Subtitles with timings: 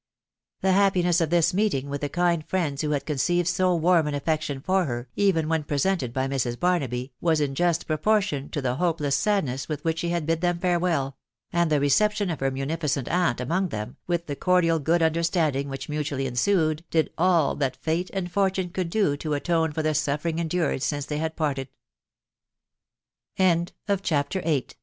[0.61, 4.15] The happiness of this meeting with the kind friends who had conceived so warm an
[4.15, 6.59] affection for her, even when presented by Mrs.
[6.59, 10.41] Barnaby, was in just proportion to the hopeless sad* ness with which she had bid
[10.41, 11.17] them farewell;
[11.53, 15.87] and the reception of her munificent aunt among them, with the cordial good understanding which
[15.87, 20.39] mutually ensued, did all that fate and fortune could do to atone for the suffering
[20.39, 21.67] endured since they had parted*
[23.37, 24.67] 410 THE WIDOW BARNABY.